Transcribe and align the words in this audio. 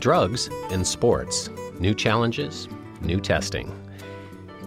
Drugs 0.00 0.48
and 0.70 0.86
sports. 0.86 1.50
New 1.78 1.92
challenges, 1.92 2.68
new 3.02 3.20
testing. 3.20 3.70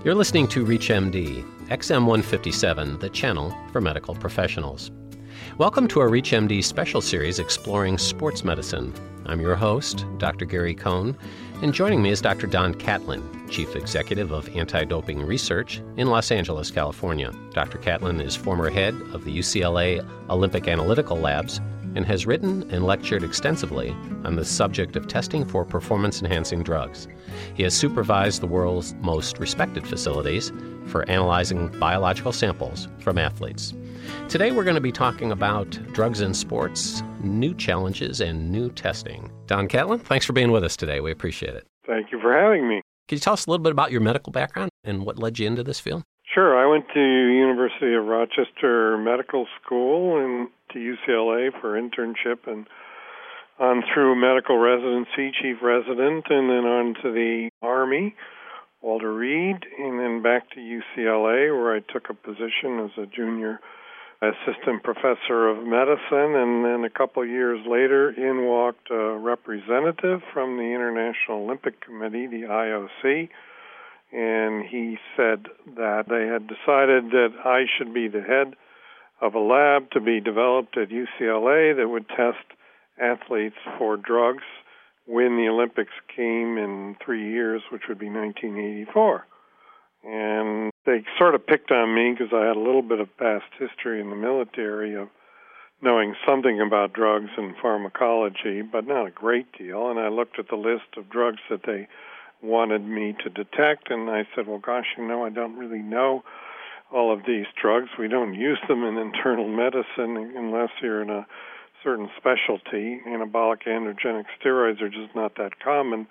You're 0.06 0.14
listening 0.14 0.48
to 0.50 0.64
ReachMD, 0.64 1.44
XM157, 1.70 3.00
the 3.00 3.10
channel 3.10 3.52
for 3.72 3.82
medical 3.82 4.14
professionals. 4.14 4.92
Welcome 5.58 5.88
to 5.88 6.02
our 6.02 6.10
ReachMD 6.10 6.64
special 6.64 7.02
series 7.02 7.40
exploring 7.40 7.98
sports 7.98 8.44
medicine. 8.44 8.94
I'm 9.26 9.42
your 9.42 9.56
host, 9.56 10.06
Dr. 10.20 10.46
Gary 10.46 10.76
Cohn, 10.76 11.18
and 11.64 11.74
joining 11.74 12.04
me 12.04 12.12
is 12.12 12.22
Dr. 12.22 12.46
Don 12.46 12.76
Catlin, 12.76 13.50
Chief 13.50 13.76
Executive 13.76 14.32
of 14.32 14.56
Anti 14.56 14.84
Doping 14.84 15.26
Research 15.26 15.82
in 15.98 16.12
Los 16.12 16.30
Angeles, 16.30 16.70
California. 16.70 17.32
Dr. 17.54 17.80
Catlin 17.80 18.22
is 18.22 18.36
former 18.36 18.70
head 18.70 18.94
of 19.14 19.26
the 19.26 19.36
UCLA 19.36 20.08
Olympic 20.30 20.68
Analytical 20.68 21.18
Labs 21.18 21.60
and 21.96 22.06
has 22.06 22.26
written 22.26 22.70
and 22.72 22.86
lectured 22.86 23.24
extensively 23.24 23.92
on 24.24 24.36
the 24.36 24.46
subject 24.46 24.96
of 24.96 25.08
testing 25.08 25.46
for 25.46 25.64
performance 25.66 26.22
enhancing 26.22 26.64
drugs. 26.64 27.08
He 27.54 27.64
has 27.64 27.74
supervised 27.74 28.42
the 28.42 28.48
world's 28.48 28.94
most 28.96 29.40
respected 29.40 29.88
facilities 29.88 30.52
for 30.88 31.08
analyzing 31.10 31.68
biological 31.80 32.32
samples 32.32 32.88
from 33.00 33.18
athletes. 33.18 33.74
Today, 34.28 34.52
we're 34.52 34.64
going 34.64 34.76
to 34.76 34.82
be 34.82 34.92
talking 34.92 35.32
about 35.32 35.70
drugs 35.94 36.22
in 36.22 36.34
sports, 36.34 37.04
new 37.22 37.54
challenges, 37.54 38.22
and 38.22 38.52
new 38.52 38.70
testing. 38.70 39.32
Don 39.48 39.68
Catlin, 39.68 40.00
thanks 40.00 40.26
for 40.26 40.34
being 40.34 40.52
with 40.52 40.64
us 40.64 40.76
today. 40.76 41.00
We 41.00 41.12
appreciate 41.12 41.56
it. 41.56 41.66
Thank 41.88 42.12
you 42.12 42.20
for 42.20 42.34
having 42.34 42.68
me. 42.68 42.82
Can 43.08 43.18
you 43.18 43.20
tell 43.20 43.34
us 43.34 43.46
a 43.46 43.50
little 43.50 43.64
bit 43.64 43.72
about 43.72 43.92
your 43.92 44.02
medical 44.02 44.32
background 44.32 44.72
and 44.84 45.06
what 45.06 45.20
led 45.20 45.40
you 45.40 45.48
into 45.48 45.64
this 45.64 45.80
field? 45.80 46.04
Sure. 46.34 46.58
I 46.58 46.66
went 46.70 46.86
to 46.94 47.00
University 47.00 47.94
of 47.94 48.06
Rochester 48.06 48.98
Medical 48.98 49.46
School 49.62 50.18
and 50.18 50.48
to 50.74 50.80
UCLA 50.80 51.50
for 51.62 51.80
internship 51.80 52.48
and 52.48 52.68
on 53.60 53.84
through 53.94 54.16
medical 54.16 54.58
residency, 54.58 55.32
chief 55.42 55.58
resident, 55.62 56.26
and 56.30 56.50
then 56.50 56.66
on 56.66 56.96
to 57.04 57.12
the 57.12 57.50
Army, 57.62 58.16
Walter 58.82 59.14
Reed, 59.14 59.58
and 59.80 60.00
then 60.00 60.22
back 60.22 60.50
to 60.52 60.60
UCLA 60.60 61.56
where 61.56 61.76
I 61.76 61.80
took 61.80 62.10
a 62.10 62.14
position 62.14 62.80
as 62.80 62.92
a 62.98 63.06
junior 63.06 63.60
assistant 64.22 64.84
professor 64.84 65.50
of 65.50 65.66
medicine, 65.66 66.36
and 66.36 66.64
then 66.64 66.84
a 66.86 66.90
couple 66.90 67.26
years 67.26 67.60
later, 67.68 68.10
in 68.10 68.46
walked 68.46 68.90
a 68.90 69.18
representative 69.18 70.22
from 70.34 70.58
the 70.58 70.64
International 70.64 71.44
Olympic 71.44 71.82
Committee, 71.82 72.28
the 72.28 72.44
IOC, 72.44 73.30
and 74.14 74.66
he 74.66 74.98
said 75.18 75.46
that 75.76 76.06
they 76.08 76.28
had 76.28 76.48
decided 76.48 77.12
that 77.12 77.34
I 77.44 77.66
should 77.78 77.94
be 77.94 78.08
the 78.08 78.22
head 78.22 78.56
of 79.24 79.36
a 79.36 79.40
lab 79.40 79.90
to 79.92 80.02
be 80.02 80.20
developed 80.20 80.78
at 80.78 80.90
UCLA 80.90 81.76
that 81.78 81.88
would 81.88 82.08
test 82.10 82.44
athletes 83.02 83.56
for 83.78 83.96
drugs 83.96 84.44
when 85.06 85.38
the 85.38 85.48
Olympics 85.48 85.94
came 86.14 86.58
in 86.58 86.98
three 87.04 87.32
years, 87.32 87.62
which 87.72 87.84
would 87.88 88.00
be 88.00 88.10
1984. 88.10 89.26
And 90.04 90.72
they 90.86 91.06
sort 91.18 91.36
of 91.36 91.48
picked 91.48 91.72
on 91.72 91.96
me 91.96 92.12
because 92.12 92.34
I 92.34 92.46
had 92.46 92.58
a 92.58 92.60
little 92.60 92.82
bit 92.82 93.00
of 93.00 93.16
past 93.18 93.46
history 93.58 94.02
in 94.02 94.10
the 94.10 94.16
military 94.18 94.94
of 94.96 95.08
knowing 95.82 96.16
something 96.28 96.60
about 96.60 96.92
drugs 96.92 97.30
and 97.38 97.56
pharmacology, 97.62 98.62
but 98.62 98.86
not 98.86 99.08
a 99.08 99.12
great 99.12 99.48
deal. 99.58 99.90
And 99.90 100.00
I 100.00 100.10
looked 100.10 100.38
at 100.38 100.50
the 100.50 100.58
list 100.58 100.98
of 100.98 101.10
drugs 101.10 101.40
that 101.50 101.62
they 101.66 101.88
wanted 102.42 102.86
me 102.86 103.16
to 103.24 103.30
detect, 103.30 103.90
and 103.90 104.10
I 104.10 104.28
said, 104.36 104.48
well, 104.48 104.60
gosh, 104.60 104.88
you 104.98 105.08
know, 105.08 105.26
I 105.26 105.30
don't 105.30 105.58
really 105.58 105.82
know 105.82 106.24
all 106.94 107.12
of 107.12 107.26
these 107.26 107.46
drugs. 107.60 107.90
We 107.98 108.08
don't 108.08 108.34
use 108.34 108.60
them 108.68 108.84
in 108.84 108.98
internal 108.98 109.48
medicine 109.48 110.34
unless 110.38 110.70
you're 110.82 111.02
in 111.02 111.10
a 111.10 111.26
certain 111.84 112.10
specialty. 112.18 113.02
Anabolic 113.08 113.64
androgenic 113.68 114.26
steroids 114.40 114.82
are 114.82 114.90
just 114.90 115.16
not 115.16 115.36
that 115.38 115.60
common 115.60 116.08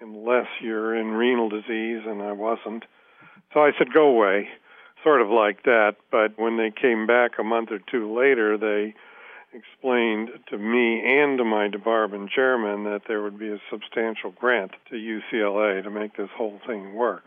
unless 0.00 0.46
you're 0.60 0.96
in 0.96 1.12
renal 1.12 1.48
disease, 1.48 2.02
and 2.06 2.22
I 2.22 2.32
wasn't. 2.32 2.84
So 3.54 3.60
I 3.60 3.70
said, 3.78 3.92
go 3.92 4.08
away, 4.08 4.48
sort 5.04 5.20
of 5.20 5.28
like 5.28 5.62
that. 5.64 5.96
But 6.10 6.38
when 6.38 6.56
they 6.56 6.70
came 6.70 7.06
back 7.06 7.32
a 7.38 7.44
month 7.44 7.70
or 7.70 7.78
two 7.78 8.16
later, 8.18 8.58
they 8.58 8.94
explained 9.52 10.30
to 10.48 10.58
me 10.58 11.02
and 11.06 11.38
to 11.38 11.44
my 11.44 11.68
department 11.68 12.30
chairman 12.30 12.84
that 12.84 13.02
there 13.06 13.22
would 13.22 13.38
be 13.38 13.52
a 13.52 13.60
substantial 13.70 14.30
grant 14.30 14.72
to 14.90 14.96
UCLA 14.96 15.82
to 15.84 15.90
make 15.90 16.16
this 16.16 16.30
whole 16.36 16.58
thing 16.66 16.94
work. 16.94 17.24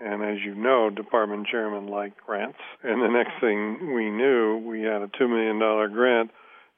And 0.00 0.22
as 0.22 0.38
you 0.44 0.54
know, 0.54 0.90
department 0.90 1.46
chairman 1.50 1.88
like 1.88 2.12
grants. 2.24 2.58
And 2.82 3.02
the 3.02 3.08
next 3.08 3.40
thing 3.40 3.94
we 3.94 4.10
knew, 4.10 4.58
we 4.58 4.82
had 4.82 5.02
a 5.02 5.08
$2 5.08 5.28
million 5.28 5.58
grant 5.92 6.30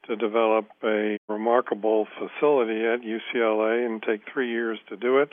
to 0.07 0.17
develop 0.17 0.67
a 0.83 1.19
remarkable 1.29 2.07
facility 2.19 2.81
at 2.87 3.01
UCLA 3.03 3.85
and 3.87 4.03
take 4.03 4.23
three 4.33 4.51
years 4.51 4.79
to 4.89 4.97
do 4.97 5.19
it 5.19 5.29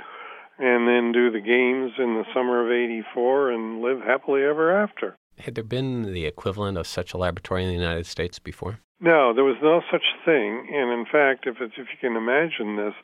and 0.59 0.87
then 0.87 1.11
do 1.11 1.31
the 1.31 1.39
games 1.39 1.93
in 1.97 2.15
the 2.15 2.25
summer 2.33 2.65
of 2.65 2.71
84 2.71 3.51
and 3.51 3.81
live 3.81 4.01
happily 4.01 4.43
ever 4.43 4.75
after. 4.75 5.15
Had 5.39 5.55
there 5.55 5.63
been 5.63 6.13
the 6.13 6.25
equivalent 6.25 6.77
of 6.77 6.87
such 6.87 7.13
a 7.13 7.17
laboratory 7.17 7.63
in 7.63 7.69
the 7.69 7.75
United 7.75 8.07
States 8.07 8.39
before? 8.39 8.79
No, 8.99 9.33
there 9.33 9.43
was 9.43 9.57
no 9.61 9.81
such 9.91 10.03
thing. 10.25 10.67
And 10.73 10.91
in 10.91 11.05
fact, 11.05 11.45
if, 11.45 11.57
it's, 11.61 11.75
if 11.77 11.87
you 11.91 11.97
can 12.01 12.17
imagine 12.17 12.75
this, 12.75 12.95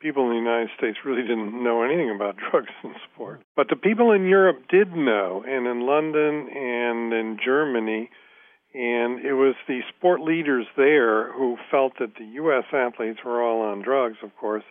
people 0.00 0.24
in 0.24 0.30
the 0.30 0.50
United 0.50 0.70
States 0.76 0.98
really 1.04 1.22
didn't 1.22 1.62
know 1.62 1.82
anything 1.82 2.10
about 2.14 2.36
drugs 2.50 2.72
in 2.84 2.94
sport. 3.12 3.42
But 3.54 3.68
the 3.68 3.76
people 3.76 4.12
in 4.12 4.26
Europe 4.26 4.62
did 4.68 4.94
know, 4.94 5.44
and 5.46 5.66
in 5.66 5.86
London 5.86 6.48
and 6.54 7.12
in 7.12 7.38
Germany. 7.44 8.10
And 8.74 9.24
it 9.24 9.32
was 9.32 9.54
the 9.66 9.80
sport 9.96 10.20
leaders 10.20 10.66
there 10.76 11.32
who 11.32 11.56
felt 11.70 11.94
that 11.98 12.14
the 12.18 12.26
U.S. 12.34 12.64
athletes 12.72 13.20
were 13.24 13.42
all 13.42 13.62
on 13.62 13.80
drugs, 13.80 14.18
of 14.22 14.36
course, 14.36 14.64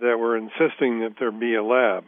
that 0.00 0.18
were 0.18 0.36
insisting 0.36 1.00
that 1.00 1.14
there 1.20 1.30
be 1.30 1.54
a 1.54 1.62
lab. 1.62 2.04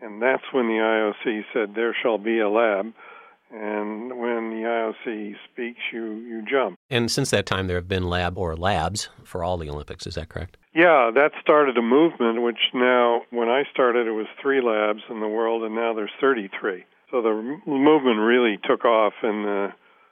And 0.00 0.20
that's 0.20 0.42
when 0.52 0.66
the 0.66 1.12
IOC 1.24 1.42
said, 1.52 1.74
There 1.74 1.94
shall 2.02 2.18
be 2.18 2.40
a 2.40 2.48
lab. 2.48 2.92
And 3.50 4.18
when 4.18 4.50
the 4.50 4.64
IOC 5.06 5.34
speaks, 5.50 5.80
you, 5.92 6.14
you 6.14 6.44
jump. 6.50 6.78
And 6.90 7.10
since 7.10 7.30
that 7.30 7.46
time, 7.46 7.68
there 7.68 7.76
have 7.76 7.88
been 7.88 8.08
lab 8.08 8.36
or 8.36 8.56
labs 8.56 9.08
for 9.24 9.44
all 9.44 9.56
the 9.56 9.70
Olympics. 9.70 10.06
Is 10.06 10.16
that 10.16 10.28
correct? 10.28 10.56
Yeah, 10.74 11.10
that 11.14 11.30
started 11.40 11.78
a 11.78 11.82
movement, 11.82 12.42
which 12.42 12.58
now, 12.74 13.22
when 13.30 13.48
I 13.48 13.62
started, 13.72 14.06
it 14.06 14.12
was 14.12 14.26
three 14.42 14.60
labs 14.60 15.00
in 15.08 15.20
the 15.20 15.28
world, 15.28 15.62
and 15.62 15.74
now 15.74 15.94
there's 15.94 16.10
33. 16.20 16.84
So 17.10 17.22
the 17.22 17.60
movement 17.66 18.20
really 18.20 18.58
took 18.68 18.84
off 18.84 19.14
in 19.22 19.44
the 19.44 19.68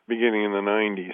beginning 0.08 0.44
in 0.44 0.52
the 0.52 0.58
90s. 0.58 1.12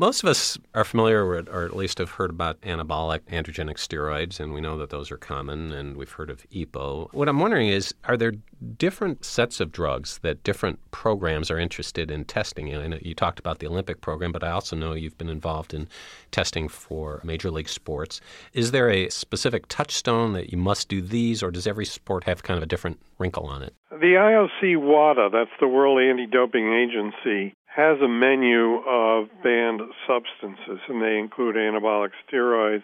Most 0.00 0.22
of 0.22 0.30
us 0.30 0.58
are 0.74 0.82
familiar 0.82 1.28
with, 1.28 1.46
or 1.50 1.66
at 1.66 1.76
least 1.76 1.98
have 1.98 2.12
heard 2.12 2.30
about 2.30 2.58
anabolic 2.62 3.20
androgenic 3.30 3.76
steroids, 3.76 4.40
and 4.40 4.54
we 4.54 4.62
know 4.62 4.78
that 4.78 4.88
those 4.88 5.10
are 5.10 5.18
common, 5.18 5.72
and 5.72 5.94
we've 5.94 6.12
heard 6.12 6.30
of 6.30 6.48
EPO. 6.48 7.12
What 7.12 7.28
I'm 7.28 7.38
wondering 7.38 7.68
is, 7.68 7.92
are 8.04 8.16
there 8.16 8.32
different 8.78 9.26
sets 9.26 9.60
of 9.60 9.70
drugs 9.70 10.18
that 10.22 10.42
different 10.42 10.78
programs 10.90 11.50
are 11.50 11.58
interested 11.58 12.10
in 12.10 12.24
testing? 12.24 12.72
And 12.72 12.98
you 13.02 13.14
talked 13.14 13.38
about 13.38 13.58
the 13.58 13.66
Olympic 13.66 14.00
program, 14.00 14.32
but 14.32 14.42
I 14.42 14.52
also 14.52 14.74
know 14.74 14.94
you've 14.94 15.18
been 15.18 15.28
involved 15.28 15.74
in 15.74 15.86
testing 16.30 16.66
for 16.66 17.20
major 17.22 17.50
league 17.50 17.68
sports. 17.68 18.22
Is 18.54 18.70
there 18.70 18.88
a 18.88 19.10
specific 19.10 19.66
touchstone 19.68 20.32
that 20.32 20.50
you 20.50 20.56
must 20.56 20.88
do 20.88 21.02
these, 21.02 21.42
or 21.42 21.50
does 21.50 21.66
every 21.66 21.84
sport 21.84 22.24
have 22.24 22.42
kind 22.42 22.56
of 22.56 22.62
a 22.62 22.66
different 22.66 22.98
wrinkle 23.18 23.44
on 23.44 23.62
it? 23.62 23.74
The 23.90 24.16
IOC 24.16 24.80
WADA, 24.80 25.28
that's 25.30 25.50
the 25.60 25.68
World 25.68 26.00
Anti-Doping 26.00 26.72
Agency, 26.72 27.52
has 27.74 27.98
a 28.00 28.08
menu 28.08 28.82
of 28.86 29.28
banned 29.44 29.80
substances, 30.06 30.80
and 30.88 31.00
they 31.00 31.18
include 31.18 31.54
anabolic 31.54 32.10
steroids, 32.26 32.82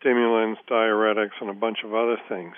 stimulants, 0.00 0.60
diuretics, 0.70 1.36
and 1.40 1.50
a 1.50 1.54
bunch 1.54 1.78
of 1.84 1.94
other 1.94 2.16
things, 2.28 2.54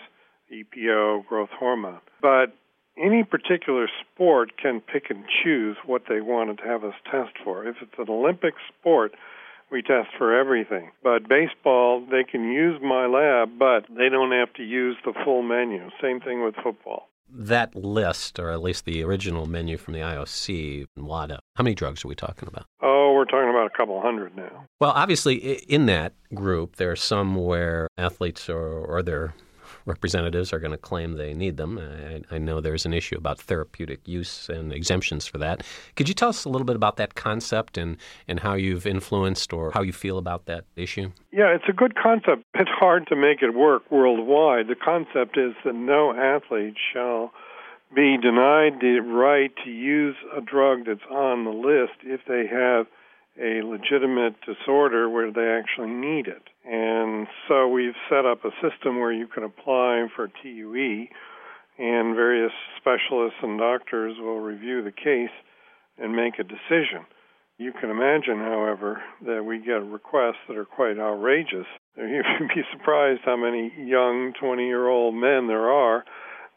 EPO, 0.52 1.26
growth 1.26 1.50
hormone. 1.58 2.00
But 2.22 2.54
any 2.96 3.24
particular 3.24 3.88
sport 4.00 4.56
can 4.60 4.80
pick 4.80 5.10
and 5.10 5.24
choose 5.42 5.76
what 5.84 6.02
they 6.08 6.20
want 6.20 6.56
to 6.56 6.64
have 6.64 6.84
us 6.84 6.94
test 7.10 7.32
for. 7.42 7.66
If 7.66 7.76
it's 7.82 7.98
an 7.98 8.08
Olympic 8.08 8.54
sport, 8.68 9.12
we 9.70 9.82
test 9.82 10.08
for 10.16 10.38
everything. 10.38 10.92
But 11.02 11.28
baseball, 11.28 12.06
they 12.08 12.24
can 12.24 12.52
use 12.52 12.80
my 12.80 13.06
lab, 13.06 13.58
but 13.58 13.84
they 13.88 14.08
don't 14.08 14.32
have 14.32 14.52
to 14.54 14.62
use 14.62 14.96
the 15.04 15.12
full 15.24 15.42
menu. 15.42 15.90
Same 16.00 16.20
thing 16.20 16.44
with 16.44 16.54
football 16.62 17.07
that 17.30 17.74
list, 17.74 18.38
or 18.38 18.50
at 18.50 18.62
least 18.62 18.84
the 18.84 19.02
original 19.02 19.46
menu 19.46 19.76
from 19.76 19.94
the 19.94 20.00
IOC 20.00 20.86
and 20.96 21.06
WADA, 21.06 21.40
how 21.56 21.64
many 21.64 21.74
drugs 21.74 22.04
are 22.04 22.08
we 22.08 22.14
talking 22.14 22.48
about? 22.48 22.66
Oh, 22.82 23.12
we're 23.14 23.24
talking 23.24 23.50
about 23.50 23.66
a 23.66 23.76
couple 23.76 24.00
hundred 24.00 24.36
now. 24.36 24.66
Well, 24.80 24.92
obviously, 24.92 25.36
in 25.36 25.86
that 25.86 26.14
group, 26.34 26.76
there 26.76 26.90
are 26.90 26.96
some 26.96 27.34
where 27.34 27.88
athletes 27.96 28.48
or, 28.48 28.66
or 28.68 29.02
their 29.02 29.34
representatives 29.88 30.52
are 30.52 30.58
going 30.58 30.72
to 30.72 30.78
claim 30.78 31.14
they 31.14 31.34
need 31.34 31.56
them. 31.56 31.78
I, 31.78 32.22
I, 32.34 32.38
know 32.38 32.60
there's 32.60 32.86
an 32.86 32.92
issue 32.92 33.16
about 33.16 33.40
therapeutic 33.40 34.06
use 34.06 34.48
and 34.48 34.72
exemptions 34.72 35.26
for 35.26 35.38
that. 35.38 35.64
Could 35.96 36.08
you 36.08 36.14
tell 36.14 36.28
us 36.28 36.44
a 36.44 36.48
little 36.48 36.64
bit 36.64 36.76
about 36.76 36.96
that 36.96 37.14
concept 37.14 37.78
and, 37.78 37.96
and 38.28 38.40
how 38.40 38.54
you've 38.54 38.86
influenced 38.86 39.52
or 39.52 39.72
how 39.72 39.82
you 39.82 39.92
feel 39.92 40.18
about 40.18 40.46
that 40.46 40.64
issue? 40.76 41.10
Yeah, 41.32 41.54
it's 41.54 41.68
a 41.68 41.72
good 41.72 41.94
concept. 41.96 42.44
It's 42.54 42.70
hard 42.70 43.06
to 43.08 43.16
make 43.16 43.42
it 43.42 43.54
work 43.54 43.90
worldwide. 43.90 44.68
The 44.68 44.76
concept 44.76 45.36
is 45.36 45.54
that 45.64 45.74
no 45.74 46.12
athlete 46.12 46.76
shall 46.92 47.32
be 47.94 48.18
denied 48.20 48.80
the 48.80 49.00
right 49.00 49.52
to 49.64 49.70
use 49.70 50.16
a 50.36 50.40
drug 50.40 50.84
that's 50.86 51.00
on 51.10 51.44
the 51.44 51.50
list 51.50 51.94
if 52.04 52.20
they 52.28 52.46
have 52.46 52.86
a 53.40 53.62
legitimate 53.62 54.34
disorder 54.44 55.08
where 55.08 55.32
they 55.32 55.46
actually 55.46 55.90
need 55.90 56.26
it. 56.26 56.42
And 56.64 57.26
so 57.46 57.68
we've 57.68 57.96
set 58.10 58.26
up 58.26 58.44
a 58.44 58.50
system 58.60 58.98
where 58.98 59.12
you 59.12 59.26
can 59.26 59.44
apply 59.44 60.06
for 60.14 60.28
TUE, 60.42 61.06
and 61.78 62.16
various 62.16 62.52
specialists 62.76 63.38
and 63.42 63.58
doctors 63.58 64.16
will 64.18 64.40
review 64.40 64.82
the 64.82 64.92
case 64.92 65.34
and 65.96 66.14
make 66.14 66.38
a 66.38 66.44
decision. 66.44 67.06
You 67.58 67.72
can 67.72 67.90
imagine, 67.90 68.38
however, 68.38 69.02
that 69.26 69.44
we 69.44 69.58
get 69.58 69.82
requests 69.82 70.42
that 70.48 70.56
are 70.56 70.64
quite 70.64 70.98
outrageous. 70.98 71.66
You'd 71.96 72.48
be 72.54 72.62
surprised 72.72 73.20
how 73.24 73.36
many 73.36 73.72
young 73.78 74.32
20 74.40 74.66
year 74.66 74.88
old 74.88 75.14
men 75.14 75.46
there 75.46 75.70
are 75.70 76.04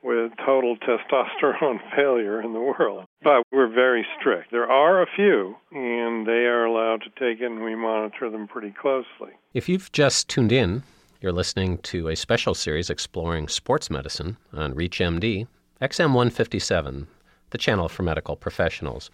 with 0.03 0.31
total 0.45 0.77
testosterone 0.77 1.79
failure 1.95 2.41
in 2.41 2.53
the 2.53 2.59
world. 2.59 3.05
But 3.23 3.43
we're 3.51 3.73
very 3.73 4.05
strict. 4.19 4.51
There 4.51 4.69
are 4.69 5.01
a 5.01 5.07
few, 5.15 5.55
and 5.71 6.25
they 6.25 6.45
are 6.45 6.65
allowed 6.65 7.03
to 7.03 7.09
take 7.19 7.41
it, 7.41 7.45
and 7.45 7.63
we 7.63 7.75
monitor 7.75 8.29
them 8.29 8.47
pretty 8.47 8.71
closely. 8.71 9.33
If 9.53 9.69
you've 9.69 9.91
just 9.91 10.27
tuned 10.27 10.51
in, 10.51 10.83
you're 11.21 11.31
listening 11.31 11.77
to 11.79 12.09
a 12.09 12.15
special 12.15 12.55
series 12.55 12.89
exploring 12.89 13.47
sports 13.47 13.89
medicine 13.89 14.37
on 14.53 14.73
ReachMD, 14.73 15.47
XM157, 15.81 17.05
the 17.51 17.57
channel 17.57 17.89
for 17.89 18.03
medical 18.03 18.35
professionals. 18.35 19.11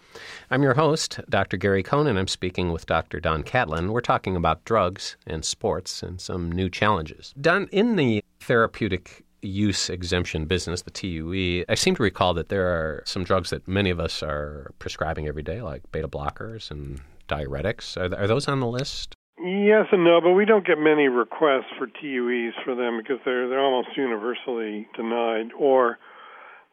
I'm 0.50 0.62
your 0.62 0.74
host, 0.74 1.20
Dr. 1.28 1.56
Gary 1.56 1.82
Cohn, 1.82 2.06
and 2.06 2.18
I'm 2.18 2.28
speaking 2.28 2.72
with 2.72 2.86
Dr. 2.86 3.20
Don 3.20 3.42
Catlin. 3.42 3.92
We're 3.92 4.00
talking 4.00 4.36
about 4.36 4.64
drugs 4.64 5.16
and 5.26 5.44
sports 5.44 6.02
and 6.02 6.20
some 6.20 6.50
new 6.50 6.70
challenges. 6.70 7.34
Don, 7.40 7.68
in 7.72 7.96
the 7.96 8.24
therapeutic 8.40 9.24
use 9.42 9.90
exemption 9.90 10.46
business, 10.46 10.82
the 10.82 10.90
TUE, 10.90 11.64
I 11.68 11.74
seem 11.74 11.94
to 11.96 12.02
recall 12.02 12.34
that 12.34 12.48
there 12.48 12.66
are 12.66 13.02
some 13.06 13.24
drugs 13.24 13.50
that 13.50 13.68
many 13.68 13.90
of 13.90 14.00
us 14.00 14.22
are 14.22 14.72
prescribing 14.78 15.28
every 15.28 15.42
day, 15.42 15.62
like 15.62 15.90
beta 15.92 16.08
blockers 16.08 16.70
and 16.70 17.00
diuretics. 17.28 17.96
Are, 17.96 18.14
are 18.16 18.26
those 18.26 18.48
on 18.48 18.60
the 18.60 18.66
list? 18.66 19.14
Yes 19.40 19.86
and 19.92 20.02
no, 20.02 20.20
but 20.20 20.32
we 20.32 20.44
don't 20.44 20.66
get 20.66 20.78
many 20.78 21.06
requests 21.06 21.70
for 21.78 21.86
TUEs 21.86 22.54
for 22.64 22.74
them 22.74 22.98
because 22.98 23.18
they're 23.24 23.48
they're 23.48 23.60
almost 23.60 23.96
universally 23.96 24.88
denied. 24.96 25.50
Or 25.56 25.98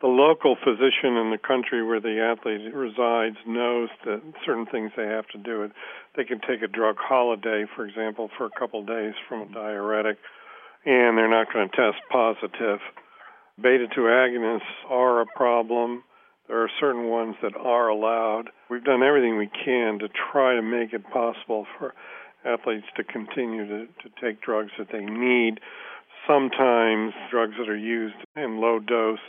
the 0.01 0.07
local 0.07 0.55
physician 0.55 1.15
in 1.15 1.29
the 1.31 1.37
country 1.37 1.85
where 1.85 2.01
the 2.01 2.19
athlete 2.19 2.73
resides 2.73 3.37
knows 3.45 3.89
that 4.05 4.21
certain 4.45 4.65
things 4.65 4.91
they 4.97 5.05
have 5.05 5.27
to 5.27 5.37
do. 5.37 5.69
They 6.17 6.23
can 6.23 6.39
take 6.41 6.63
a 6.63 6.67
drug 6.67 6.95
holiday, 6.99 7.65
for 7.75 7.85
example, 7.85 8.29
for 8.37 8.45
a 8.45 8.59
couple 8.59 8.81
of 8.81 8.87
days 8.87 9.13
from 9.29 9.41
a 9.41 9.53
diuretic 9.53 10.17
and 10.85 11.17
they're 11.17 11.29
not 11.29 11.51
going 11.51 11.69
to 11.69 11.75
test 11.75 11.97
positive. 12.11 12.79
Beta 13.61 13.87
2 13.93 14.01
agonists 14.01 14.61
are 14.89 15.21
a 15.21 15.25
problem. 15.25 16.03
There 16.47 16.61
are 16.61 16.69
certain 16.79 17.05
ones 17.05 17.35
that 17.41 17.55
are 17.57 17.89
allowed. 17.89 18.49
We've 18.69 18.83
done 18.83 19.01
everything 19.01 19.37
we 19.37 19.49
can 19.65 19.99
to 19.99 20.09
try 20.31 20.55
to 20.55 20.61
make 20.61 20.93
it 20.93 21.03
possible 21.11 21.65
for 21.77 21.93
athletes 22.45 22.85
to 22.97 23.03
continue 23.03 23.65
to, 23.65 23.87
to 23.87 24.09
take 24.21 24.41
drugs 24.41 24.71
that 24.77 24.89
they 24.91 25.03
need. 25.03 25.59
Sometimes 26.27 27.13
drugs 27.31 27.53
that 27.57 27.69
are 27.69 27.77
used 27.77 28.15
in 28.35 28.61
low 28.61 28.79
dose 28.79 29.19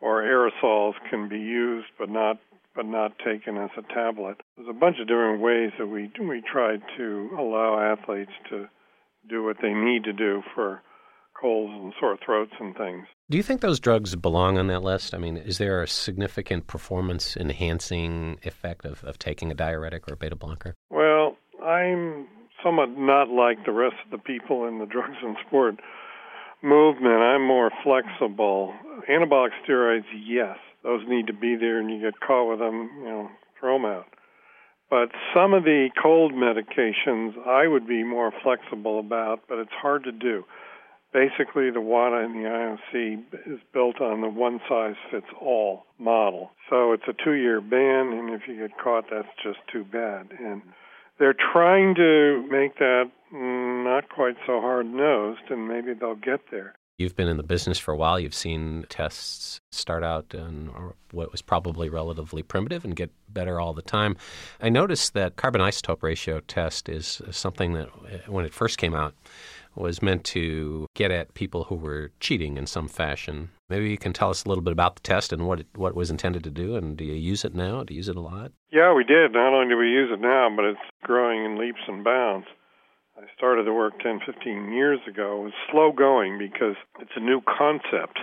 or 0.00 0.22
aerosols 0.22 0.94
can 1.08 1.28
be 1.28 1.38
used 1.38 1.86
but 1.98 2.10
not 2.10 2.38
but 2.74 2.86
not 2.86 3.12
taken 3.18 3.58
as 3.58 3.68
a 3.76 3.82
tablet. 3.92 4.40
There's 4.56 4.68
a 4.68 4.72
bunch 4.72 4.96
of 4.98 5.06
different 5.06 5.42
ways 5.42 5.72
that 5.78 5.86
we 5.86 6.10
we 6.20 6.42
try 6.42 6.78
to 6.96 7.30
allow 7.38 7.78
athletes 7.78 8.32
to 8.50 8.68
do 9.28 9.44
what 9.44 9.56
they 9.62 9.72
need 9.72 10.04
to 10.04 10.12
do 10.12 10.42
for 10.54 10.82
colds 11.38 11.72
and 11.72 11.92
sore 11.98 12.16
throats 12.24 12.52
and 12.60 12.76
things. 12.76 13.06
Do 13.28 13.36
you 13.36 13.42
think 13.42 13.60
those 13.60 13.80
drugs 13.80 14.14
belong 14.14 14.58
on 14.58 14.68
that 14.68 14.82
list? 14.82 15.14
I 15.14 15.18
mean, 15.18 15.36
is 15.36 15.58
there 15.58 15.82
a 15.82 15.88
significant 15.88 16.66
performance 16.66 17.36
enhancing 17.36 18.38
effect 18.44 18.84
of, 18.84 19.02
of 19.04 19.18
taking 19.18 19.50
a 19.50 19.54
diuretic 19.54 20.08
or 20.08 20.14
a 20.14 20.16
beta 20.16 20.36
blocker? 20.36 20.74
Well, 20.90 21.36
I'm 21.64 22.28
somewhat 22.62 22.90
not 22.90 23.28
like 23.28 23.64
the 23.64 23.72
rest 23.72 23.96
of 24.04 24.10
the 24.10 24.18
people 24.18 24.66
in 24.66 24.78
the 24.78 24.86
drugs 24.90 25.16
and 25.22 25.36
sport 25.46 25.76
movement. 26.62 27.14
I'm 27.14 27.44
more 27.44 27.70
flexible. 27.82 28.74
Anabolic 29.10 29.50
steroids, 29.66 30.04
yes, 30.24 30.58
those 30.84 31.02
need 31.08 31.26
to 31.26 31.32
be 31.32 31.56
there, 31.56 31.80
and 31.80 31.90
you 31.90 32.00
get 32.00 32.20
caught 32.20 32.48
with 32.48 32.60
them, 32.60 32.90
you 32.98 33.04
know, 33.04 33.30
throw 33.58 33.76
them 33.76 33.86
out. 33.86 34.06
But 34.92 35.08
some 35.34 35.54
of 35.54 35.64
the 35.64 35.88
cold 36.02 36.34
medications 36.34 37.32
I 37.46 37.66
would 37.66 37.88
be 37.88 38.04
more 38.04 38.30
flexible 38.42 39.00
about, 39.00 39.40
but 39.48 39.56
it's 39.56 39.72
hard 39.72 40.04
to 40.04 40.12
do. 40.12 40.44
Basically, 41.14 41.70
the 41.70 41.80
WADA 41.80 42.16
and 42.16 42.34
the 42.34 42.46
IOC 42.46 43.24
is 43.46 43.60
built 43.72 44.02
on 44.02 44.20
the 44.20 44.28
one 44.28 44.60
size 44.68 44.96
fits 45.10 45.32
all 45.40 45.86
model. 45.98 46.50
So 46.68 46.92
it's 46.92 47.04
a 47.08 47.14
two 47.24 47.32
year 47.32 47.62
ban, 47.62 48.12
and 48.12 48.34
if 48.34 48.42
you 48.46 48.58
get 48.58 48.76
caught, 48.76 49.04
that's 49.10 49.32
just 49.42 49.60
too 49.72 49.84
bad. 49.84 50.28
And 50.38 50.60
they're 51.18 51.32
trying 51.52 51.94
to 51.94 52.46
make 52.50 52.76
that 52.76 53.10
mm, 53.32 53.84
not 53.84 54.10
quite 54.10 54.36
so 54.46 54.60
hard 54.60 54.84
nosed, 54.84 55.48
and 55.48 55.68
maybe 55.68 55.94
they'll 55.98 56.16
get 56.16 56.40
there. 56.50 56.74
You've 56.98 57.16
been 57.16 57.28
in 57.28 57.36
the 57.36 57.42
business 57.42 57.78
for 57.78 57.92
a 57.92 57.96
while. 57.96 58.20
You've 58.20 58.34
seen 58.34 58.84
tests 58.88 59.60
start 59.72 60.04
out 60.04 60.34
in 60.34 60.70
what 61.10 61.32
was 61.32 61.42
probably 61.42 61.88
relatively 61.88 62.42
primitive 62.42 62.84
and 62.84 62.94
get 62.94 63.10
better 63.28 63.58
all 63.58 63.72
the 63.72 63.82
time. 63.82 64.16
I 64.60 64.68
noticed 64.68 65.14
that 65.14 65.36
carbon 65.36 65.60
isotope 65.60 66.02
ratio 66.02 66.40
test 66.40 66.88
is 66.88 67.22
something 67.30 67.72
that, 67.72 67.88
eh, 68.10 68.18
when 68.28 68.44
it 68.44 68.54
first 68.54 68.78
came 68.78 68.94
out, 68.94 69.14
was 69.74 70.02
meant 70.02 70.22
to 70.24 70.86
get 70.94 71.10
at 71.10 71.32
people 71.32 71.64
who 71.64 71.76
were 71.76 72.10
cheating 72.20 72.58
in 72.58 72.66
some 72.66 72.88
fashion. 72.88 73.48
Maybe 73.70 73.90
you 73.90 73.96
can 73.96 74.12
tell 74.12 74.28
us 74.28 74.44
a 74.44 74.48
little 74.48 74.62
bit 74.62 74.72
about 74.72 74.96
the 74.96 75.00
test 75.00 75.32
and 75.32 75.46
what 75.46 75.60
it, 75.60 75.66
what 75.74 75.90
it 75.90 75.96
was 75.96 76.10
intended 76.10 76.44
to 76.44 76.50
do, 76.50 76.76
and 76.76 76.94
do 76.94 77.04
you 77.04 77.14
use 77.14 77.42
it 77.42 77.54
now? 77.54 77.82
Do 77.82 77.94
you 77.94 77.98
use 77.98 78.08
it 78.10 78.16
a 78.16 78.20
lot? 78.20 78.52
Yeah, 78.70 78.94
we 78.94 79.02
did. 79.02 79.32
Not 79.32 79.54
only 79.54 79.74
do 79.74 79.78
we 79.78 79.88
use 79.88 80.10
it 80.12 80.20
now, 80.20 80.48
but 80.54 80.66
it's 80.66 80.80
growing 81.02 81.42
in 81.44 81.58
leaps 81.58 81.80
and 81.88 82.04
bounds. 82.04 82.46
I 83.16 83.24
started 83.36 83.66
the 83.66 83.72
work 83.72 84.00
10, 84.00 84.20
15 84.24 84.72
years 84.72 85.00
ago. 85.06 85.40
It 85.40 85.44
was 85.44 85.52
slow 85.70 85.92
going 85.92 86.38
because 86.38 86.76
it's 86.98 87.12
a 87.14 87.20
new 87.20 87.40
concept. 87.42 88.18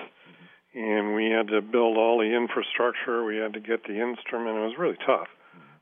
And 0.73 1.15
we 1.15 1.29
had 1.29 1.47
to 1.49 1.61
build 1.61 1.97
all 1.97 2.19
the 2.19 2.35
infrastructure, 2.35 3.23
we 3.23 3.37
had 3.37 3.53
to 3.53 3.59
get 3.59 3.83
the 3.83 4.01
instrument. 4.01 4.57
It 4.57 4.65
was 4.65 4.75
really 4.77 4.97
tough. 5.05 5.27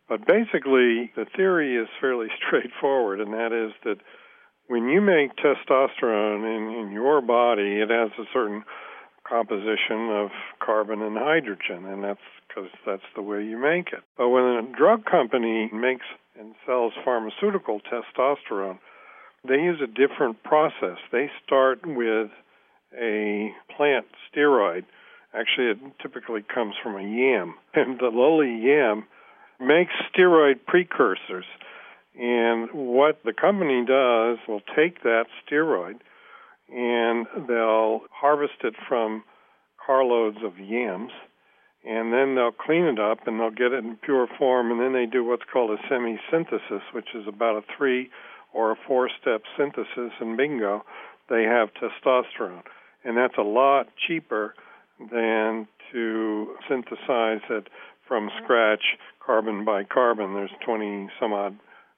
But 0.09 0.25
basically, 0.25 1.12
the 1.15 1.25
theory 1.36 1.75
is 1.75 1.88
fairly 2.00 2.27
straightforward, 2.48 3.19
and 3.19 3.33
that 3.33 3.51
is 3.51 3.74
that 3.83 3.98
when 4.68 4.88
you 4.89 5.01
make 5.01 5.36
testosterone 5.38 6.44
in, 6.44 6.88
in 6.88 6.92
your 6.92 7.21
body, 7.21 7.80
it 7.80 7.89
has 7.89 8.12
a 8.19 8.27
certain 8.33 8.63
composition 9.27 10.10
of 10.12 10.30
carbon 10.63 11.01
and 11.01 11.18
hydrogen, 11.18 11.86
and 11.86 12.03
that's 12.03 12.19
because 12.48 12.69
that's 12.86 13.07
the 13.15 13.21
way 13.21 13.44
you 13.44 13.57
make 13.57 13.92
it. 13.92 14.03
But 14.18 14.30
when 14.30 14.44
a 14.44 14.77
drug 14.77 15.06
company 15.06 15.69
makes 15.74 16.06
and 16.39 16.56
sells 16.65 16.94
pharmaceutical 17.03 17.81
testosterone, 17.81 18.80
they 19.48 19.56
use 19.56 19.82
a 19.82 19.88
different 19.88 20.44
process. 20.44 20.98
They 21.12 21.30
start 21.46 21.86
with 21.86 22.30
a 23.00 23.52
plant 23.76 24.06
steroid. 24.32 24.86
Actually, 25.34 25.68
it 25.68 25.77
typically 26.01 26.44
comes 26.54 26.75
from 26.82 26.96
a 26.96 27.04
yam. 27.04 27.56
And 27.74 28.00
the 28.00 28.08
lowly 28.08 28.60
yam 28.62 29.06
makes 29.60 29.92
steroid 30.13 30.66
precursors. 30.66 31.46
And 32.20 32.70
what 32.74 33.20
the 33.24 33.34
company 33.34 33.86
does 33.86 34.39
will 34.48 34.62
take 34.75 35.04
that 35.04 35.25
steroid 35.46 36.00
and 36.70 37.27
they'll 37.48 38.01
harvest 38.12 38.63
it 38.63 38.74
from 38.88 39.24
carloads 39.86 40.38
of 40.44 40.58
yams 40.60 41.12
and 41.86 42.12
then 42.12 42.36
they'll 42.36 42.51
clean 42.51 42.84
it 42.84 43.00
up 43.00 43.20
and 43.25 43.39
they'll 43.39 43.50
get 43.50 43.72
it 43.72 43.84
in 43.84 43.98
pure 44.04 44.27
form 44.38 44.72
and 44.72 44.82
then 44.82 44.94
they 44.94 45.06
do 45.06 45.24
what's 45.24 45.44
called 45.51 45.72
a 45.72 45.77
semi 45.88 46.20
synthesis 46.32 46.84
which 46.94 47.08
is 47.16 47.25
about 47.27 47.56
a 47.56 47.62
three 47.77 48.10
or 48.54 48.72
a 48.72 48.75
four 48.88 49.10
step 49.22 49.42
synthesis, 49.58 50.13
and 50.20 50.38
bingo, 50.38 50.84
they 51.30 51.44
have 51.44 51.70
testosterone. 51.74 52.63
And 53.04 53.18
that's 53.18 53.38
a 53.38 53.44
lot 53.44 53.88
cheaper 54.08 54.54
than 55.00 55.68
to 55.92 56.56
synthesize 56.68 57.42
it 57.50 57.68
from 58.08 58.30
scratch, 58.44 58.84
carbon 59.25 59.66
by 59.66 59.84
carbon. 59.84 60.34
There's 60.34 60.51
20 60.66 61.10
some 61.20 61.34
odd 61.34 61.58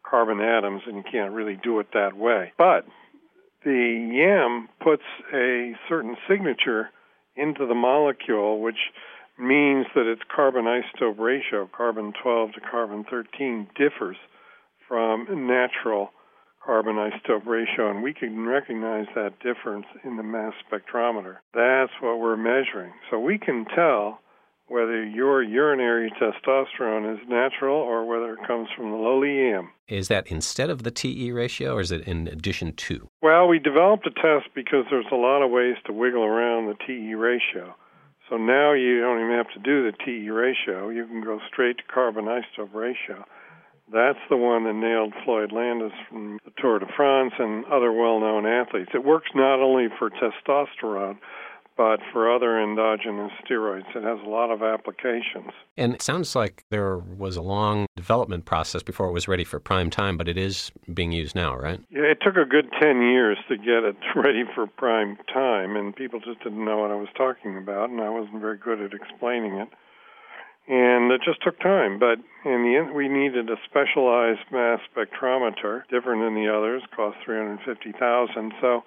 carbon 0.10 0.40
atoms, 0.42 0.82
and 0.86 0.98
you 0.98 1.04
can't 1.10 1.34
really 1.34 1.58
do 1.64 1.80
it 1.80 1.88
that 1.94 2.18
way. 2.18 2.52
But 2.58 2.86
the 3.64 4.10
YAM 4.12 4.70
puts 4.84 5.04
a 5.34 5.74
certain 5.88 6.16
signature 6.28 6.90
into 7.36 7.66
the 7.66 7.76
molecule, 7.76 8.62
which 8.62 8.92
means 9.38 9.86
that 9.96 10.12
its 10.12 10.22
carbon 10.34 10.66
isotope 10.66 11.20
ratio, 11.20 11.70
carbon 11.76 12.14
12 12.22 12.54
to 12.54 12.62
carbon 12.62 13.06
13, 13.10 13.68
differs 13.76 14.18
from 14.88 15.48
natural 15.48 16.10
carbon 16.70 16.98
isotope 16.98 17.48
ratio, 17.48 17.90
and 17.90 18.04
we 18.04 18.14
can 18.14 18.46
recognize 18.46 19.08
that 19.16 19.40
difference 19.40 19.88
in 20.04 20.18
the 20.18 20.24
mass 20.24 20.54
spectrometer. 20.72 21.38
That's 21.52 21.92
what 22.00 22.20
we're 22.20 22.38
measuring. 22.38 22.94
So 23.10 23.18
we 23.20 23.40
can 23.40 23.66
tell 23.76 24.20
whether 24.68 25.04
your 25.04 25.42
urinary 25.42 26.14
testosterone 26.22 27.12
is 27.12 27.28
natural 27.28 27.76
or 27.76 28.06
whether 28.06 28.34
it 28.34 28.46
comes 28.46 28.68
from 28.78 28.92
the 28.92 28.98
lowly 28.98 29.52
EM. 29.52 29.70
Is 29.88 30.10
that 30.10 30.28
instead 30.28 30.70
of 30.70 30.84
the 30.84 30.92
TE 30.92 31.32
ratio 31.32 31.74
or 31.74 31.82
is 31.82 31.92
it 31.92 32.08
in 32.08 32.28
addition 32.28 32.74
to? 32.74 33.10
Well, 33.24 33.48
we 33.48 33.58
developed 33.58 34.06
a 34.06 34.12
test 34.12 34.54
because 34.54 34.86
there's 34.92 35.12
a 35.12 35.16
lot 35.16 35.42
of 35.42 35.50
ways 35.50 35.78
to 35.88 35.92
wiggle 35.92 36.24
around 36.24 36.68
the 36.68 36.76
TE 36.86 37.16
ratio. 37.16 37.74
So 38.30 38.38
now 38.38 38.74
you 38.74 39.02
don't 39.02 39.20
even 39.20 39.36
have 39.36 39.52
to 39.56 39.60
do 39.60 39.92
the 39.92 39.98
TE 40.06 40.30
ratio. 40.30 40.90
You 40.90 41.08
can 41.08 41.24
go 41.24 41.40
straight 41.52 41.78
to 41.78 41.84
carbon 41.92 42.26
isotope 42.26 42.76
ratio. 42.76 43.26
That's 43.92 44.20
the 44.30 44.38
one 44.38 44.66
that 44.66 44.74
nailed 44.74 45.14
Floyd 45.26 45.52
Landis 45.52 45.94
from 46.10 46.40
the 46.46 46.52
Tour 46.58 46.80
de 46.80 46.86
France 46.96 47.34
and 47.40 47.66
other 47.66 47.92
well 47.92 48.20
known 48.20 48.46
athletes. 48.46 48.92
It 48.94 49.04
works 49.04 49.30
not 49.34 49.60
only 49.60 49.88
for 49.98 50.10
testosterone, 50.10 51.18
but 51.80 52.02
for 52.12 52.30
other 52.30 52.62
endogenous 52.62 53.32
steroids, 53.42 53.96
it 53.96 54.04
has 54.04 54.20
a 54.26 54.30
lot 54.30 54.52
of 54.52 54.62
applications. 54.62 55.52
And 55.78 55.94
it 55.94 56.02
sounds 56.02 56.36
like 56.36 56.66
there 56.70 56.98
was 56.98 57.38
a 57.38 57.42
long 57.42 57.86
development 57.96 58.44
process 58.44 58.84
before 58.84 59.08
it 59.08 59.14
was 59.14 59.30
ready 59.30 59.46
for 59.46 59.62
prime 59.62 59.90
time, 59.90 60.18
but 60.18 60.28
it 60.28 60.38
is 60.38 60.74
being 60.94 61.14
used 61.14 61.36
now, 61.36 61.56
right? 61.56 61.80
Yeah, 61.90 62.12
it 62.12 62.18
took 62.22 62.36
a 62.36 62.44
good 62.44 62.70
10 62.82 63.02
years 63.02 63.38
to 63.48 63.56
get 63.56 63.86
it 63.86 63.96
ready 64.14 64.44
for 64.54 64.68
prime 64.68 65.18
time, 65.34 65.78
and 65.78 65.96
people 65.96 66.20
just 66.20 66.44
didn't 66.44 66.66
know 66.66 66.80
what 66.80 66.92
I 66.92 66.96
was 66.96 67.08
talking 67.16 67.58
about, 67.58 67.90
and 67.90 68.02
I 68.02 68.10
wasn't 68.10 68.42
very 68.42 68.58
good 68.58 68.82
at 68.82 68.92
explaining 68.92 69.54
it. 69.54 69.70
And 70.70 71.12
it 71.12 71.22
just 71.26 71.42
took 71.42 71.60
time, 71.60 71.98
but 71.98 72.20
in 72.46 72.62
the 72.62 72.78
end, 72.78 72.94
we 72.94 73.10
needed 73.10 73.50
a 73.50 73.58
specialized 73.66 74.46
mass 74.52 74.80
spectrometer, 74.94 75.82
different 75.90 76.22
than 76.22 76.36
the 76.36 76.48
others, 76.48 76.84
cost 76.96 77.18
350,000. 77.26 78.54
So 78.62 78.84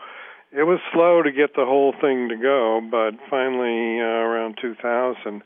it 0.52 0.62
was 0.62 0.78
slow 0.92 1.22
to 1.22 1.32
get 1.32 1.56
the 1.56 1.66
whole 1.66 1.92
thing 2.00 2.28
to 2.28 2.36
go, 2.36 2.80
but 2.88 3.18
finally, 3.28 3.98
uh, 3.98 4.22
around 4.22 4.58
2000, 4.62 5.42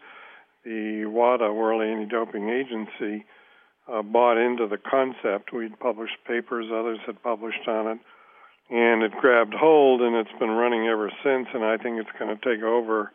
the 0.63 1.07
WADA, 1.07 1.55
World 1.55 1.81
Anti-Doping 1.81 2.51
Agency, 2.51 3.25
uh, 3.89 4.03
bought 4.03 4.37
into 4.37 4.67
the 4.67 4.77
concept. 4.77 5.55
We'd 5.55 5.81
published 5.81 6.21
papers, 6.27 6.67
others 6.69 6.99
had 7.07 7.23
published 7.23 7.67
on 7.67 7.87
it, 7.97 7.99
and 8.69 9.03
it 9.03 9.13
grabbed 9.23 9.55
hold, 9.55 10.03
and 10.03 10.15
it's 10.17 10.39
been 10.39 10.51
running 10.51 10.87
ever 10.87 11.11
since. 11.25 11.49
And 11.55 11.65
I 11.65 11.79
think 11.79 11.99
it's 11.99 12.19
going 12.19 12.37
to 12.37 12.45
take 12.45 12.63
over 12.63 13.11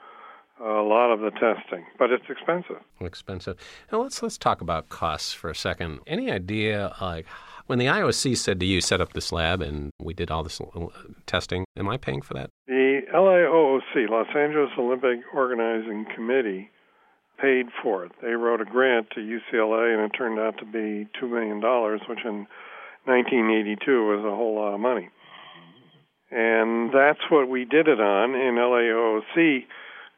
a 0.62 0.84
lot 0.84 1.12
of 1.12 1.22
the 1.22 1.32
testing, 1.32 1.86
but 1.98 2.12
it's 2.12 2.25
expensive. 2.30 2.77
Expensive. 3.00 3.58
Now 3.91 4.01
let's 4.01 4.22
let's 4.22 4.38
talk 4.38 4.62
about 4.62 4.89
costs 4.89 5.34
for 5.34 5.50
a 5.50 5.56
second. 5.56 6.00
Any 6.06 6.32
idea 6.32 6.94
like 7.01 7.25
when 7.68 7.80
the 7.80 7.86
IOC 7.86 8.38
said 8.38 8.60
to 8.60 8.65
you, 8.65 8.82
set 8.82 9.01
up 9.01 9.13
this 9.13 9.32
lab 9.32 9.62
and 9.62 9.91
we 10.00 10.13
did 10.13 10.30
all 10.30 10.44
this 10.44 10.60
testing, 11.25 11.65
am 11.77 11.89
I 11.89 11.98
paying 11.98 12.22
for 12.22 12.34
that? 12.34 12.50
The 12.68 13.01
LAOOC, 13.13 14.10
Los 14.10 14.27
Angeles 14.36 14.72
Olympic 14.77 15.20
Organizing 15.34 16.06
Committee, 16.13 16.70
paid 17.39 17.68
for 17.82 18.06
it. 18.06 18.12
They 18.22 18.32
wrote 18.32 18.62
a 18.62 18.65
grant 18.65 19.10
to 19.12 19.20
UCLA 19.20 19.94
and 19.94 20.03
it 20.03 20.18
turned 20.18 20.39
out 20.39 20.58
to 20.60 20.65
be 20.65 21.08
$2 21.22 21.30
million, 21.30 21.58
which 22.08 22.25
in 22.25 22.48
1982 23.06 24.06
was 24.06 24.20
a 24.25 24.36
whole 24.36 24.56
lot 24.56 24.74
of 24.74 24.80
money. 24.80 25.10
And 26.30 26.94
that's 26.94 27.20
what 27.30 27.50
we 27.50 27.65
did 27.65 27.88
it 27.88 28.00
on. 28.00 28.36
in 28.36 28.56
LAOC 28.56 29.65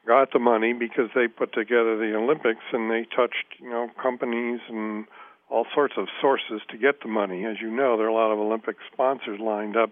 got 0.05 0.33
the 0.33 0.39
money 0.39 0.73
because 0.73 1.09
they 1.15 1.27
put 1.27 1.53
together 1.53 1.97
the 1.97 2.15
Olympics 2.15 2.63
and 2.71 2.91
they 2.91 3.05
touched, 3.15 3.59
you 3.59 3.69
know, 3.69 3.89
companies 4.01 4.59
and 4.69 5.05
all 5.49 5.65
sorts 5.73 5.93
of 5.97 6.07
sources 6.21 6.61
to 6.69 6.77
get 6.77 7.01
the 7.01 7.07
money. 7.07 7.45
As 7.45 7.57
you 7.61 7.69
know, 7.69 7.97
there 7.97 8.07
are 8.07 8.09
a 8.09 8.13
lot 8.13 8.31
of 8.31 8.39
Olympic 8.39 8.77
sponsors 8.91 9.39
lined 9.39 9.77
up 9.77 9.91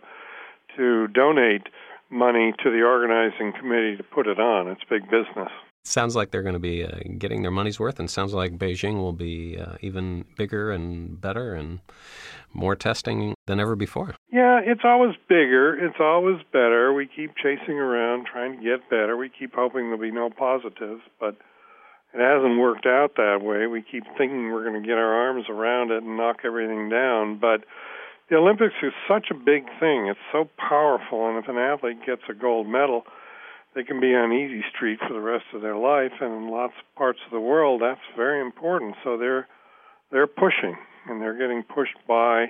to 0.77 1.07
donate 1.07 1.67
money 2.09 2.53
to 2.63 2.69
the 2.69 2.81
organizing 2.81 3.53
committee 3.57 3.95
to 3.95 4.03
put 4.03 4.27
it 4.27 4.39
on. 4.39 4.67
It's 4.67 4.81
big 4.89 5.03
business. 5.03 5.51
Sounds 5.83 6.15
like 6.15 6.29
they're 6.29 6.43
going 6.43 6.53
to 6.53 6.59
be 6.59 6.85
uh, 6.85 6.99
getting 7.17 7.41
their 7.41 7.51
money's 7.51 7.79
worth, 7.79 7.99
and 7.99 8.09
sounds 8.09 8.33
like 8.33 8.57
Beijing 8.57 8.97
will 8.97 9.13
be 9.13 9.57
uh, 9.57 9.77
even 9.81 10.25
bigger 10.37 10.71
and 10.71 11.19
better 11.19 11.55
and 11.55 11.79
more 12.53 12.75
testing 12.75 13.33
than 13.47 13.59
ever 13.59 13.75
before. 13.75 14.13
Yeah, 14.31 14.59
it's 14.63 14.81
always 14.83 15.15
bigger. 15.27 15.73
It's 15.73 15.99
always 15.99 16.37
better. 16.53 16.93
We 16.93 17.07
keep 17.07 17.35
chasing 17.35 17.75
around, 17.75 18.27
trying 18.31 18.57
to 18.57 18.63
get 18.63 18.89
better. 18.89 19.17
We 19.17 19.29
keep 19.29 19.55
hoping 19.55 19.85
there'll 19.85 19.97
be 19.97 20.11
no 20.11 20.29
positives, 20.29 21.01
but 21.19 21.35
it 22.13 22.19
hasn't 22.19 22.59
worked 22.59 22.85
out 22.85 23.15
that 23.15 23.39
way. 23.41 23.65
We 23.65 23.81
keep 23.81 24.03
thinking 24.17 24.51
we're 24.51 24.69
going 24.69 24.81
to 24.81 24.87
get 24.87 24.97
our 24.97 25.13
arms 25.13 25.45
around 25.49 25.91
it 25.91 26.03
and 26.03 26.15
knock 26.15 26.41
everything 26.43 26.89
down, 26.89 27.39
but 27.39 27.63
the 28.29 28.35
Olympics 28.35 28.75
is 28.83 28.93
such 29.07 29.27
a 29.31 29.33
big 29.33 29.65
thing. 29.79 30.07
It's 30.07 30.19
so 30.31 30.47
powerful, 30.57 31.27
and 31.27 31.37
if 31.41 31.49
an 31.49 31.57
athlete 31.57 32.05
gets 32.05 32.21
a 32.29 32.33
gold 32.33 32.67
medal, 32.67 33.03
they 33.75 33.83
can 33.83 33.99
be 33.99 34.13
on 34.13 34.33
easy 34.33 34.63
street 34.75 34.99
for 35.05 35.13
the 35.13 35.21
rest 35.21 35.45
of 35.53 35.61
their 35.61 35.77
life. 35.77 36.11
And 36.19 36.33
in 36.33 36.51
lots 36.51 36.73
of 36.79 36.95
parts 36.95 37.19
of 37.25 37.31
the 37.31 37.39
world, 37.39 37.81
that's 37.81 37.99
very 38.15 38.41
important. 38.41 38.95
So 39.03 39.17
they're 39.17 39.47
they're 40.11 40.27
pushing, 40.27 40.77
and 41.07 41.21
they're 41.21 41.37
getting 41.37 41.63
pushed 41.63 41.97
by 42.07 42.47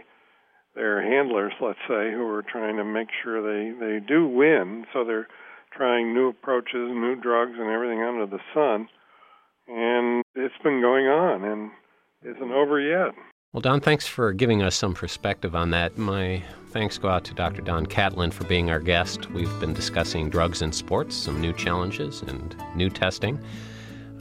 their 0.73 1.01
handlers, 1.01 1.53
let's 1.61 1.79
say, 1.87 2.11
who 2.11 2.27
are 2.27 2.43
trying 2.43 2.77
to 2.77 2.83
make 2.83 3.09
sure 3.23 3.41
they 3.41 3.77
they 3.77 3.99
do 4.05 4.27
win. 4.27 4.85
So 4.93 5.03
they're 5.03 5.27
trying 5.71 6.13
new 6.13 6.29
approaches, 6.29 6.89
new 6.89 7.15
drugs, 7.15 7.57
and 7.57 7.69
everything 7.69 8.01
under 8.01 8.25
the 8.25 8.39
sun 8.53 8.87
and 9.71 10.23
it's 10.35 10.57
been 10.63 10.81
going 10.81 11.07
on 11.07 11.43
and 11.43 11.71
isn't 12.23 12.51
over 12.51 12.79
yet. 12.79 13.13
Well, 13.53 13.61
Don, 13.61 13.81
thanks 13.81 14.07
for 14.07 14.33
giving 14.33 14.61
us 14.61 14.75
some 14.75 14.93
perspective 14.93 15.55
on 15.55 15.71
that. 15.71 15.97
My 15.97 16.43
thanks 16.71 16.97
go 16.97 17.09
out 17.09 17.25
to 17.25 17.33
Dr. 17.33 17.61
Don 17.61 17.85
Catlin 17.85 18.31
for 18.31 18.45
being 18.45 18.69
our 18.71 18.79
guest. 18.79 19.29
We've 19.31 19.59
been 19.59 19.73
discussing 19.73 20.29
drugs 20.29 20.61
in 20.61 20.71
sports, 20.71 21.15
some 21.15 21.41
new 21.41 21.51
challenges, 21.51 22.21
and 22.21 22.55
new 22.75 22.89
testing. 22.89 23.39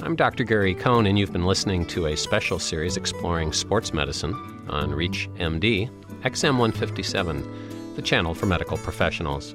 I'm 0.03 0.17
Dr. 0.17 0.43
Gary 0.43 0.75
Cohn, 0.75 1.07
and 1.07 1.17
you've 1.17 1.33
been 1.33 1.47
listening 1.47 1.87
to 1.87 2.07
a 2.07 2.17
special 2.17 2.59
series 2.59 2.97
exploring 2.97 3.53
sports 3.53 3.95
medicine 3.95 4.35
on 4.69 4.91
ReachMD, 4.91 5.89
XM157, 6.23 7.95
the 7.95 8.03
channel 8.03 8.35
for 8.35 8.47
medical 8.47 8.79
professionals. 8.79 9.55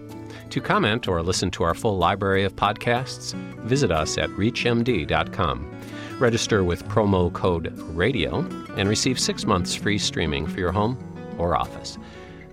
To 0.51 0.61
comment 0.61 1.09
or 1.09 1.21
listen 1.21 1.51
to 1.51 1.63
our 1.63 1.73
full 1.73 1.97
library 1.97 2.45
of 2.45 2.55
podcasts, 2.55 3.33
visit 3.63 3.91
us 3.91 4.17
at 4.17 4.29
reachmd.com. 4.31 5.71
Register 6.17 6.63
with 6.63 6.87
promo 6.87 7.33
code 7.33 7.73
RADIO 7.77 8.39
and 8.77 8.87
receive 8.87 9.19
six 9.19 9.45
months 9.45 9.75
free 9.75 9.97
streaming 9.97 10.47
for 10.47 10.61
your 10.61 10.71
home 10.71 10.97
or 11.37 11.57
office. 11.57 11.97